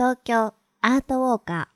[0.00, 1.68] 東京アートウォーカ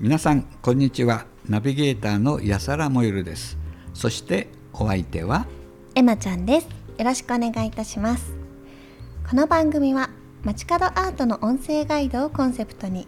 [0.00, 1.24] 皆さんこんにちは。
[1.48, 3.58] ナビゲーターの安原もゆるです。
[3.94, 5.46] そしてお相手は？
[5.94, 6.66] ーエマちゃんです。
[6.98, 8.32] よろしくお願いいたします。
[9.30, 10.10] この番組は
[10.42, 13.06] 街角アートの音声ガイドをコンセプトに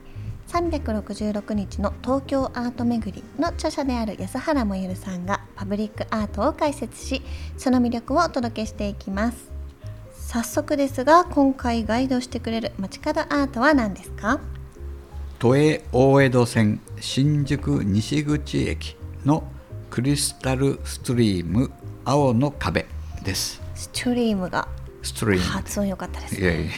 [0.54, 7.22] 366日の東京アート巡りの著者である安原もゆるさんがパブリックアートを解説し
[7.58, 9.50] その魅力をお届けしていきます。
[10.16, 14.38] 早速ですが今回ガイドしてくれる街角アートは何ですか？
[15.40, 19.42] 都営大江戸線新宿西口駅の
[19.90, 21.72] クリスタルストリーム
[22.04, 22.86] 青の壁
[23.24, 23.60] です。
[23.74, 24.68] ストリームが
[25.02, 25.44] ストリーム。
[25.46, 26.70] 発音良かったですいやいや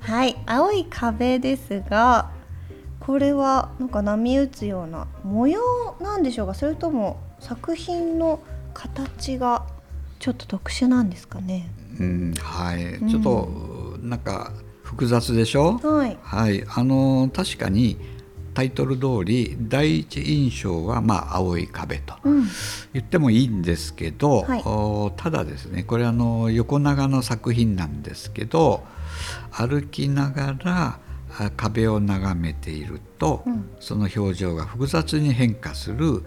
[0.00, 2.30] はい青い壁ですが
[3.04, 5.60] これはなんか波打つような模様
[6.00, 6.54] なんでしょうか？
[6.54, 8.40] それとも作品の
[8.74, 9.66] 形が
[10.20, 11.68] ちょっと特殊なんですかね？
[11.98, 13.10] うんはい。
[13.10, 14.52] ちょっとなんか
[14.84, 15.78] 複雑でしょ？
[15.78, 16.16] はい。
[16.22, 16.64] はい。
[16.68, 17.98] あの確かに
[18.54, 22.44] タイトル通り第一印象はまあ青い壁とうん。
[22.92, 24.62] 言ってもいいんですけど、はい。
[24.64, 28.84] おただですねこれあの横長の作品なんですけど
[29.50, 30.98] 歩きながらあ
[31.56, 33.70] 壁を眺めていると、うん。
[33.80, 36.22] その表情が複雑に変化する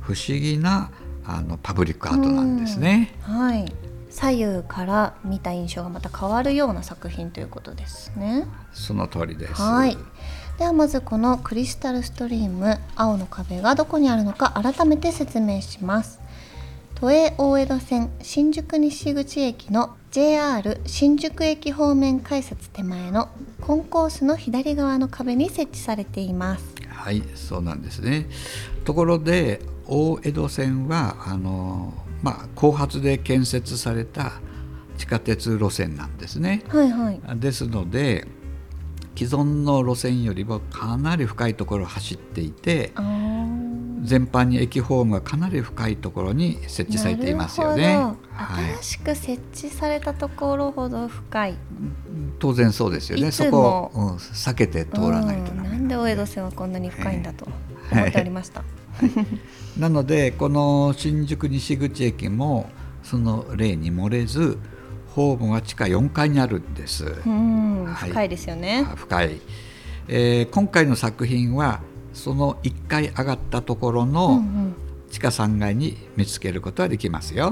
[0.00, 0.90] 不思議な
[1.24, 3.14] あのパブリックアートなんですね。
[3.22, 3.72] はい。
[4.10, 8.46] 左右から見た印象がまた変わるような作品ということですね。
[8.72, 9.60] その通りです。
[9.60, 9.96] はい。
[10.58, 16.18] ではまずこのクリスタルストリーム青の壁がどこにあるのか改めて説明します
[16.98, 23.28] 都営大江戸線新宿西口駅の JR 新宿駅方面改札手前の
[23.60, 28.26] コンコースの左側の壁に設置されていますはい、そうなんですね。
[28.86, 34.32] ところで大江戸線はあのまあ後発で建設された
[34.96, 36.64] 地下鉄路線なんですね。
[36.68, 38.26] はいはいですので
[39.14, 43.25] 既存の路線よりもかなり深いところを走っていてあー
[44.02, 47.96] 全般に駅ホームがかなり深いところに設置されていますよね。
[48.36, 51.54] 新、しく設置されたところほど深い。
[52.38, 53.30] 当然そうですよね。
[53.30, 53.50] そも。
[53.50, 55.62] こを、うん、避けて通らないとうん。
[55.64, 57.46] なんで大江戸線はこんなに深いんだと
[57.90, 58.02] はい。
[58.02, 58.64] 思っておりました、
[59.78, 62.68] なのでこの新宿西口駅も
[63.02, 64.58] その例に漏れず
[65.14, 67.04] ホームが地下4階にあるんです。
[67.24, 67.84] うん。
[67.86, 68.10] はい。
[68.10, 69.40] 深いですよね、あ深い、
[70.08, 71.80] えー今回の作品は
[72.16, 74.74] その1階上がったところのん
[75.10, 77.50] 地下3階に見つけることができますよ。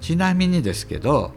[0.00, 1.30] ちなみにですけど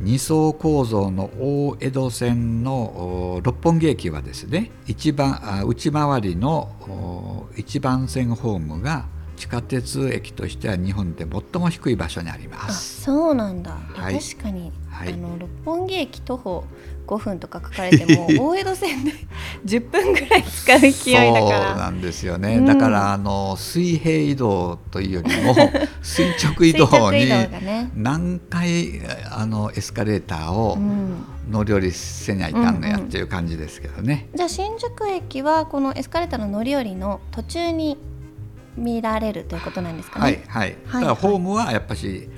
[0.00, 13.02] 二層構造の大江戸線のお六本木駅はですね一番あ内回りのお一番線ホームが地下鉄駅としては日本で最も低い場所にありまあす。
[13.02, 14.18] そうなんだ、はい。
[14.18, 15.12] 確かに、はい。
[15.12, 16.64] あの六本木駅徒歩
[17.06, 19.12] 5分とか書かれても 大江戸線で
[19.64, 22.66] 10分ぐらい使う勢いだそうからなんですよね、うん。
[22.66, 25.54] だからあの水平移動というよりも
[26.02, 27.28] 垂直移動に
[27.94, 34.28] 何回あのエスカレーターをうん、乗り降りせにゃいかんのやうんうんっていう感じですけどね。
[34.34, 37.96] じゃあ新宿駅はこのエスカレーターの乗り降りの途中に
[38.76, 40.24] 見られるということなんですかね。
[40.24, 42.28] はいはい、はいだからホームはやっぱし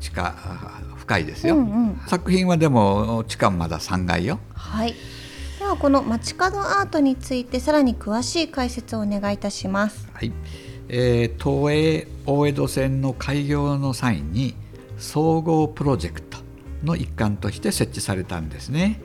[0.00, 2.00] 地下あ深いですよ、うんうん。
[2.06, 4.38] 作品はでも地下まだ3階よ。
[4.54, 4.94] はい。
[5.58, 10.08] ではこの街角アートについてさらに詳しい解説をお願いいたします。
[10.12, 10.32] はい、
[10.88, 14.54] えー東映大江戸線の開業の際に
[14.98, 16.38] 総合プロジェクト
[16.84, 19.00] の一環として設置されたんですね。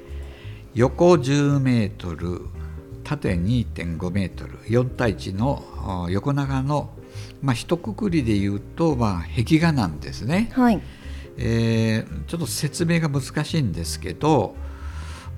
[0.76, 2.42] 横10メートル
[3.18, 5.63] 縦2.5メートル4対1の
[6.06, 6.91] あ横長の
[7.41, 10.81] まあ一括りで言うとまあ壁画なんですね、はい。
[11.38, 14.56] えーちょっと説明が難しいんですけど、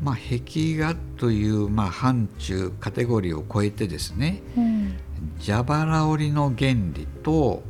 [0.01, 4.97] まあ、壁画という、まあ、範疇カテゴリーを超えてですねうん。
[5.39, 7.63] 蛇腹折りの原理と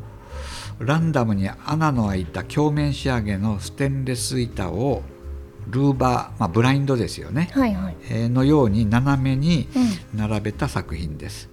[0.80, 5.04] ランダムに穴の開いた鏡面仕上げのステンレス板を
[5.68, 7.96] ルーバー、まあ、ブラインドですよね、はいはい。
[8.10, 10.20] えーのように斜めにうん。
[10.20, 11.50] 並べた作品です。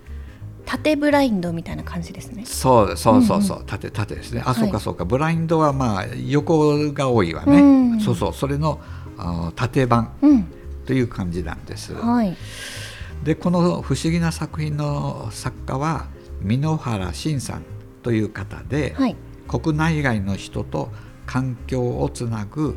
[0.64, 2.44] 縦ブラインドみたいな感じですね。
[2.46, 7.64] そうそうそうそう、う縦縦ですねあ、はいそうかそうかブラインドはまあ横が多いわね、う
[7.96, 8.80] んそうそうそれの
[9.56, 10.46] 縦版うん。
[10.86, 11.94] という感じなんです。
[11.94, 12.36] はい。
[13.24, 16.06] でこの不思議な作品の作家は
[16.42, 17.62] 箕原慎さん
[18.02, 19.16] という方で、はい。
[19.48, 20.90] 国内外の人と
[21.26, 22.76] 環境をつなぐ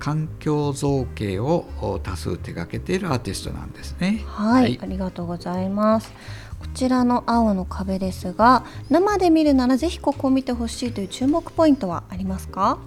[0.00, 4.24] 環境造形を多数手掛けているアーティストなんですね。
[4.26, 6.12] はい、ありがとうございます。
[6.58, 12.78] こちらの青の壁ですが、生で見るならぜひここを見てほしいという注目ポイントはありますか？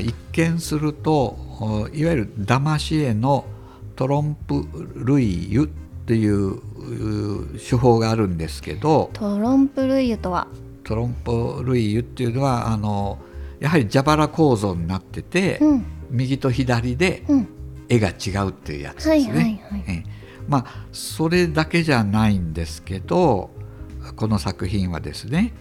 [0.00, 1.36] 一見すると
[1.92, 3.44] いわゆる騙し絵の
[3.96, 4.64] トロンプ・
[4.94, 5.66] ルイユっ
[6.06, 6.60] ていう
[7.58, 10.46] 手法があるんですけどトロンプ・ルイユとは？
[10.84, 13.18] トロンプ・ルイユっていうのはあの
[13.58, 17.24] やはり蛇腹構造になってて、うん、右と左で
[17.88, 20.04] 絵が違うっていうやつですね。
[20.48, 23.50] まあそれだけじゃないんですけど
[24.16, 25.52] この作品はですね、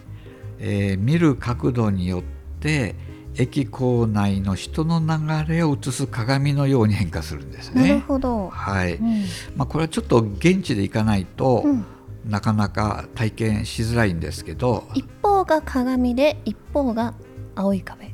[0.58, 2.24] えー、見る角度によっ
[2.60, 2.96] て
[3.36, 7.88] 駅構内の人の流れを映す鏡のように変化するんですね。
[7.88, 8.50] なるほど。
[8.50, 8.96] はい。
[8.96, 9.24] うん、
[9.56, 11.86] まあこれはちょっと現地で行かないと、うん、
[12.26, 14.88] なかなか体験しづらいんですけど。
[14.94, 17.14] 一方が鏡で一方が
[17.56, 18.14] 青い壁。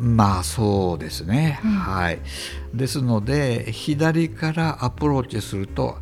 [0.00, 2.20] まあそうですね、うん、はい。
[2.72, 5.98] ですので左からアプローチすると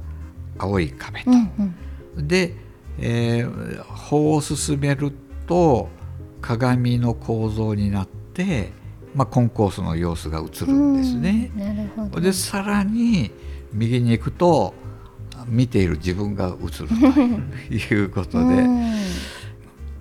[0.57, 1.75] 青い壁と、うん
[2.17, 2.55] うん、で、
[3.01, 5.13] えー、歩を進める
[5.49, 5.89] と
[6.41, 8.71] 鏡の構造になって、
[9.17, 11.51] まあ、コンコースの様子が映るんですね。
[11.57, 12.21] なるほど。
[12.21, 13.33] でさらに
[13.73, 14.75] 右に行くと
[15.49, 18.65] 見ている自分が映ると いうことで。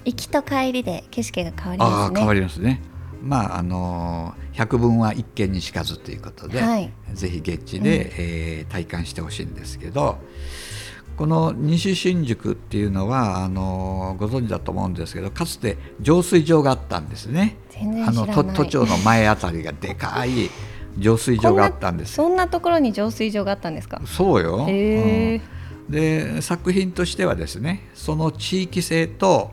[0.05, 2.19] 行きと帰りで景色が変わりますね。
[2.19, 2.81] 変わりますね。
[3.27, 10.17] まああの百聞は一見にしかずということで、はい、ぜひ現地で、うん、えー、体感してほしいんですけど。
[11.17, 17.57] この西新宿っていうのはあのご存知だと思うんですけどかつて浄水場があったんですね。
[18.05, 20.51] あの都都庁の前あたりがでかい
[20.95, 22.13] 浄水場があったんです。
[22.13, 23.99] そんなところに浄水場があったんですか？
[24.05, 25.41] そうよ、うん、
[25.89, 29.49] で作品としてはですねその地域性と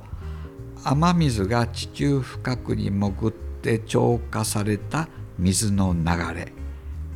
[0.85, 3.44] 雨水が地中深くに潜って
[3.87, 5.09] 浄化された
[5.39, 6.53] 水の流れ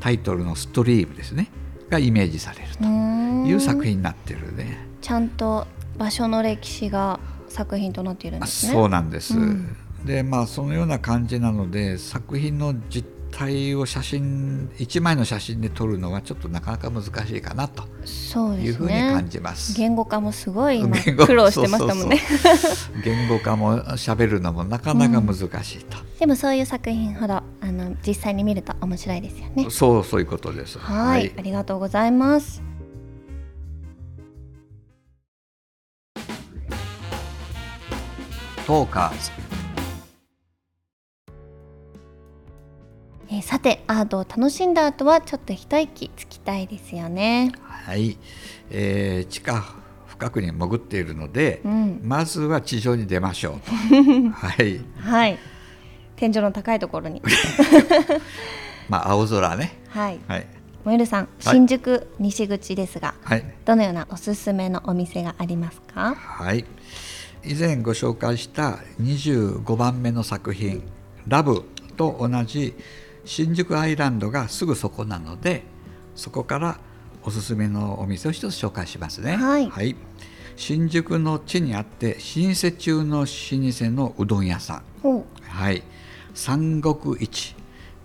[0.00, 1.50] タイトルの「ストリーム」ですね
[1.90, 4.86] がイメージされるという作品になってるね。
[5.00, 5.66] ちゃんと
[5.96, 7.18] 場所の歴史が
[7.48, 8.72] 作品となっているんですね。
[8.72, 9.38] そうなんです。
[9.38, 17.84] うん、でまあそのような感じなので作品の実態を写真1枚の写真で撮るのはちょっとなかなか難しいかなと
[18.56, 19.76] いうふうに感じます。
[19.76, 22.20] 言語化もすごい苦労してましたもんね。
[23.04, 25.40] 言語化も喋るのもなかなか難し
[25.76, 25.98] いと。
[26.18, 29.70] でもそういう作品ほどあの実際に見ると面白いですよね。
[29.70, 30.78] そうそういうことです。
[30.78, 32.62] はい、ありがとうございます。
[38.66, 39.47] トーカーズ。
[43.30, 47.52] えー、さてアートを楽しんだ後はちょっと一息つきたいですよね。
[47.60, 48.16] はい、
[48.70, 49.76] えー、地下
[50.06, 53.70] 深くに潜っているので、うん、まずは地上に出ましょうと。
[54.32, 54.80] はい。
[54.98, 55.38] はい。
[56.16, 57.22] 天井の高いところに。
[58.88, 59.78] まあ青空ね。
[59.88, 60.46] はい、はい、
[60.84, 66.14] もえるさん、新宿西口ですが、はい、どのようなおすすめのお店がありますか？
[66.14, 66.64] はい。
[67.44, 70.82] 以前ご紹介した25番目の作品
[71.28, 71.62] 「ラブ
[71.96, 72.74] と同じ
[73.28, 75.62] 新宿アイランドがすぐそこなので
[76.14, 76.80] そこから
[77.22, 79.36] おすすめのお店を一つ紹介しますね。
[79.36, 79.96] はい、はい、
[80.56, 84.82] 新宿の地にあって老舗中の老舗のうどん屋さん。
[85.42, 85.82] はい、
[86.32, 87.54] 三国一。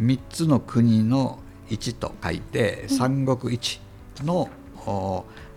[0.02, 3.80] 3つの国の一と書いて、三国一
[4.26, 4.50] の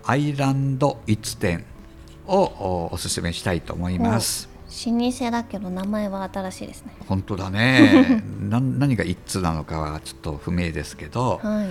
[0.04, 1.64] アイランド一店
[2.28, 4.56] をおすすめしたいと思います。
[4.84, 6.94] 老舗だけど名前は新しいですね。
[7.08, 8.23] 本当だね。
[8.40, 11.69] 何が一通なのかはちょっと不明ですけど、はい、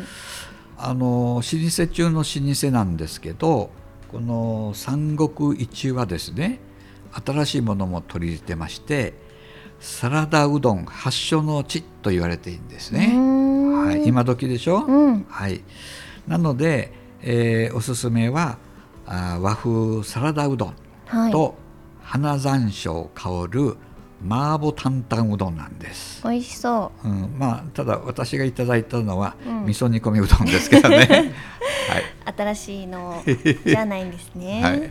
[0.77, 3.69] あの老舗中の老舗なんですけど、
[4.11, 6.59] この三国一はですね、
[7.25, 9.25] 新しいものも取り入れてまして。
[9.79, 13.13] サラダうどん発祥の地と言われているんですね。
[13.85, 15.61] はい、今時でしょ、うん、はい、
[16.27, 16.91] なので、
[17.21, 18.57] えー、おすすめは
[19.05, 20.75] あ和風サラダうどんと、
[21.07, 21.53] はい、
[22.15, 23.75] 花山椒香る
[24.25, 26.23] 麻婆担々うどんなんです。
[26.23, 27.07] 美味しそう。
[27.07, 30.97] うん、まあただ私がいただいたのは、うん、味噌煮込みうどんですけどね。
[31.89, 32.03] はい。
[32.37, 33.21] 新しいの
[33.65, 34.61] じゃないんですね。
[34.63, 34.79] はい。
[34.79, 34.89] はい。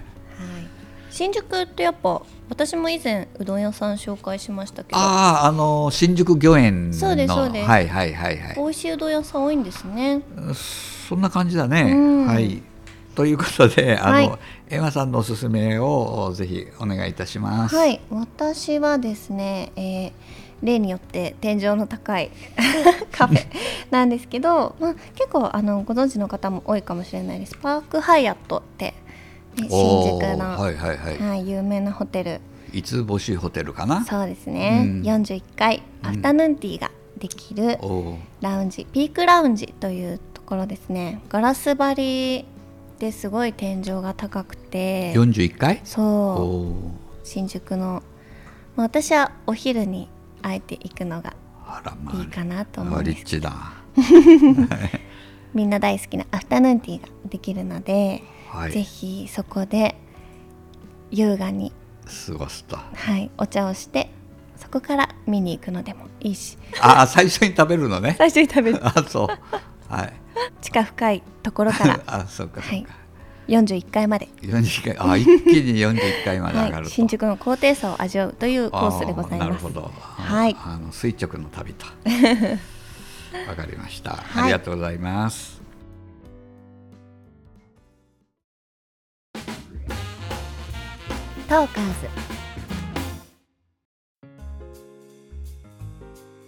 [1.11, 10.23] 新宿ってやっぱ私も以前うどん屋さん紹介しましたけどあああの新宿御苑そうですそうですはいはいはいはい美味しいうどん屋さん多いんですね
[11.09, 11.85] そんな感じだね、
[12.26, 12.61] はい
[13.14, 14.38] ということであの、はい、
[14.71, 17.76] エマさんのおすすめをぜひお願いいたします。
[17.76, 18.00] はい。
[18.11, 22.30] 私はですね、えー例によって天井の高い
[23.12, 23.47] カフェ
[23.90, 27.56] なんですけど、まあ、結構あのご存知の方も多いかもしれないです。
[27.56, 28.94] パークハイアットって
[29.56, 31.18] 新宿の、はいはいはい。
[31.18, 32.40] はい、有名なホテル。
[32.73, 34.04] 五つ星ホテルかな？
[34.04, 37.78] そうですね、うん、41階アフタヌーンティーができる
[38.40, 41.21] ラウンジ、ピークラウンジというところですね。
[41.28, 42.47] ガラス張り
[43.05, 45.13] ですごい天井が高くて。
[45.13, 45.81] 41階？
[45.85, 46.73] そ
[47.23, 47.27] う。
[47.27, 48.03] 新宿の、
[48.77, 50.09] まあ、私はお昼に
[50.43, 51.35] あえて行くのが
[52.15, 53.17] いいかなと思うんです。
[53.17, 53.53] リッチだ。
[55.53, 58.73] みんな大好きなアフタヌーンティーができるので、はい。
[58.73, 59.97] ぜひそこで
[61.11, 61.73] 優雅に、
[62.27, 62.77] 過ごすと。
[62.77, 64.11] はい、お茶をして
[64.57, 66.57] そこから見に行くのでもいいし。
[66.81, 68.15] あ最初に食べるのね。
[68.19, 68.81] 最初に食べる。
[68.87, 69.29] あそう
[69.88, 70.12] はい。
[70.61, 72.00] 地下深いところから。
[72.07, 72.91] あそうかそうか、
[73.49, 74.97] 41階まで、40階。
[74.99, 79.49] あ一気に41階まで上がはい、新宿の高低差を味わうというコースでございます。
[79.49, 79.71] なるほ。
[79.71, 79.93] ど。
[79.95, 80.57] はい。
[80.59, 81.87] あの垂直の旅と。
[83.49, 84.43] わかりました、はい。
[84.45, 85.61] ありがとうございます。
[91.47, 92.09] トーカーズ。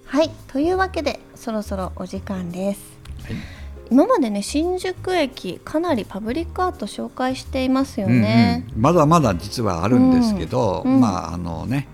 [0.06, 0.30] はい。
[0.48, 2.80] というわけでそろそろお時間です。
[2.80, 3.05] はい
[3.90, 8.82] 今までね新宿駅かなりパブリックアート紹介していますよね、うんうん。
[8.82, 10.94] まだまだ実はあるんですけど、うん。
[10.94, 11.88] うんまああのね、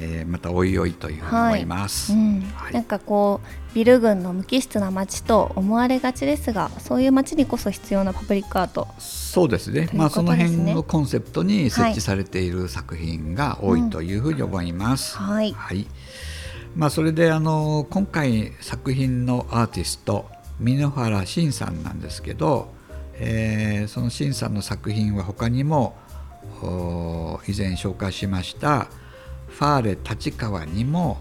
[0.00, 2.12] えーまたおいおいというふうに思います。
[2.12, 2.40] うん。
[2.54, 2.72] はい。
[2.72, 8.88] なんかこうビル群の無機質な街と思われがちですがそういう街にこそ必要なパブリックアート。
[8.98, 9.86] そうですね。
[9.86, 15.18] というまあその辺のコンセプトに設置されている作品が多いというふうに思います。
[15.18, 15.52] はい。
[15.52, 15.86] はい。
[16.74, 20.26] まあそれであの今回作品のアーティスト
[20.64, 22.72] 箕原慎さんなんですけど、
[23.14, 25.96] えーその慎さんの作品は他にも
[26.62, 28.88] お以前紹介しました
[29.48, 31.18] ファーレ立川にも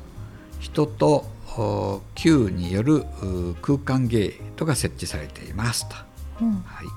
[0.59, 1.25] 人と
[1.57, 5.95] お球によるう空間ゲートが設置されていますと。
[6.41, 6.87] うんはい、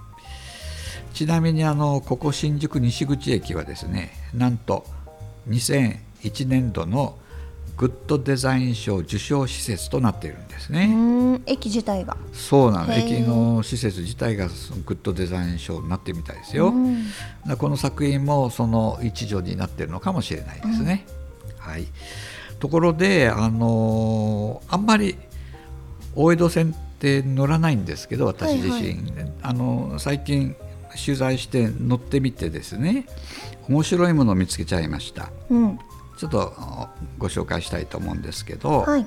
[1.12, 4.86] ちなみにあのここ新宿西口駅はですねなんと
[5.48, 7.18] 2001年度の
[7.76, 11.40] グッドデザイン賞受賞施設となっているんですうね。
[11.44, 12.16] 駅自体が。
[12.32, 14.48] そうなの駅の施設自体が
[14.86, 16.72] グッドデザイン賞になってるみたいですよ。
[17.58, 21.04] この作品もその一助になっているのかもしれないですね。
[21.58, 21.86] はい、
[22.60, 25.16] ところで、あのーあんまり
[26.14, 30.56] 大江戸線って乗らないんですけど私自身、はいあの最近
[31.04, 33.06] 取材して乗ってみてですね
[33.68, 35.30] 面白いものを見つけちゃいました。
[35.50, 35.78] うん
[36.16, 39.06] ちょっとあご紹介したいと思うんですけど、はい。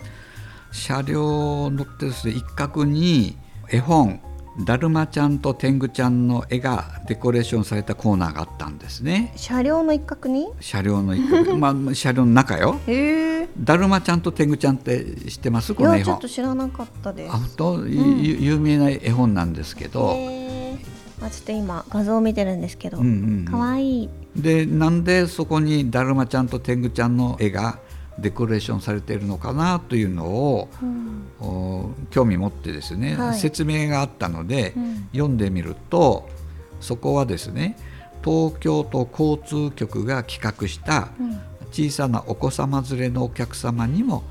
[0.72, 3.36] 車両乗ってですね一角に
[3.70, 4.22] 絵本
[4.66, 9.34] 「だるまちゃんと天狗ちゃん」の絵がデコレーションされたコーナーがあったんですね。
[9.36, 10.48] 車両の一角に？
[10.60, 11.58] 車両の一角。
[11.58, 12.80] まあ車両の中よ。
[12.86, 15.72] へえだるまちゃんと天狗ちゃんって知ってます？
[15.72, 16.00] いこの絵本。
[16.00, 17.34] やちょっと知らなかったです。
[17.34, 21.26] あ本当、ゆ有名な絵本なんですけど、へー。
[21.26, 23.46] あちょっと今画像を見てるんですけど、うんうんうん。
[23.46, 27.80] かわいいでなんでそこにだるまちゃんと天狗ちゃんの絵が
[28.20, 31.26] デコレーションされているのかなというのをうん。
[31.40, 33.40] お興味持ってですね、はい。
[33.40, 35.08] 説明があったので、うん。
[35.14, 36.30] 読んでみると
[36.82, 37.78] そこはですね
[38.24, 41.40] 東京都交通局が企画したうん。
[41.72, 44.24] 小さなお子様連れのお客様にも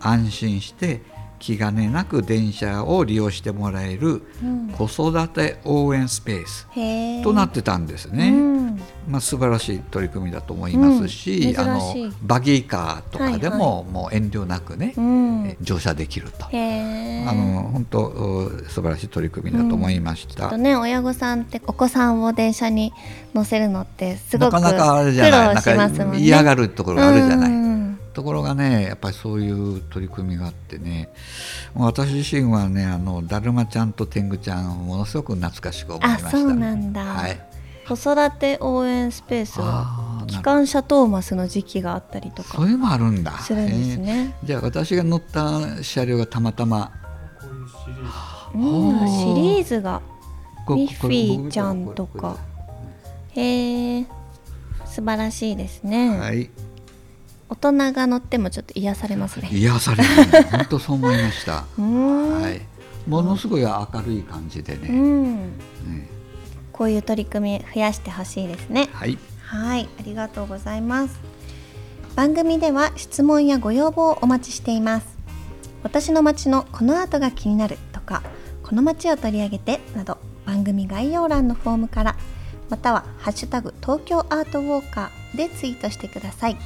[0.00, 1.02] 安心して
[1.38, 4.68] 気兼ねなく電車を利用してもらえるうん。
[4.68, 8.30] 子育て応援スペースとなってたんですね。
[8.30, 8.80] うん。
[9.08, 11.60] まあ、素晴らしい取り組みだと思いますし、うん。
[11.60, 15.46] あのバギーカーとかではいももう遠慮なくね、うん。
[15.46, 16.46] え乗車できると。
[16.50, 20.48] へえあの本当う素晴らしい取り組みだと思いました。
[20.50, 22.92] とね親御さんってお子さんを電車に
[23.34, 26.20] 乗せるのってすごくなかなかあれじゃない、苦労しますもんね。
[26.20, 27.75] 嫌がるところがあるじゃない。
[28.20, 31.10] うんところがねやっぱりそういう取り組みがあってね。
[31.74, 36.28] 私自身はねあのだるまちゃんと天狗ちゃんをものすごく懐かしく思いました。
[36.28, 37.38] あそうなんだ、はい、
[37.86, 43.32] 子育て応援スペースは機関車トーマスの時期があったりとかそういうのもあるんだ。
[43.40, 44.46] するんですね、えー。
[44.46, 46.90] じゃあ私が乗った車両がたまたま。
[48.54, 50.00] うん、シリーズが
[50.64, 52.38] こミッフィーちゃんとこか
[53.34, 54.06] へえ
[54.86, 56.48] 素晴らしいですね、れはい
[57.48, 59.48] 大人が乗ってもちょっと癒されますね。
[59.52, 61.64] 癒される、ね、本当そう思いました。
[61.76, 64.88] はい、ものすごい明るい感じでね。
[64.88, 65.58] うん。
[65.58, 66.08] ね。
[66.72, 68.88] こういう取り組み増やしてほしいですね。
[68.92, 69.88] はい、はい。
[69.98, 71.18] ありがとうございます。
[72.14, 75.16] 番組では質問やご要望をお待ちしています。
[75.86, 78.24] 私の街のこのアートが気になるとか
[78.64, 82.16] この街を取り上げてなど番組概要欄のフォームから
[82.68, 86.56] またはハッシュタグ東京アートウォーカーでツイートしてください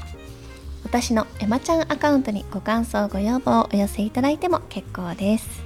[0.85, 5.63] 私のエマちゃんアカウントにご感想ご要望をお寄せいただいても結構です。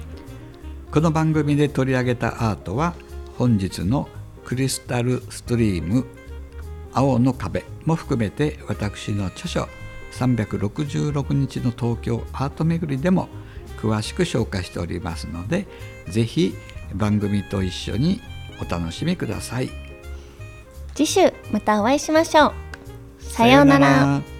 [0.91, 2.93] この番組で取り上げたアートは
[3.37, 4.07] 本日の
[4.45, 6.05] クリスタルストリーム
[6.93, 9.67] 青の壁も含めて私の著書
[10.13, 13.27] 366日の東京アート巡りでも
[13.77, 15.67] 詳しく紹介しておりますので
[16.07, 16.55] ぜひ
[16.93, 18.21] 番組と一緒に
[18.61, 19.69] お楽しみください。
[20.93, 22.53] 次週またお会いしましょう。
[23.19, 23.87] さようなら。
[23.87, 24.34] さようなら